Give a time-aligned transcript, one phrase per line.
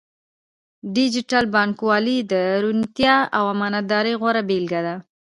[0.95, 4.95] ډیجیټل بانکوالي د روڼتیا او امانتدارۍ غوره بیلګه ده.